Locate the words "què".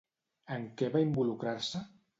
0.81-0.89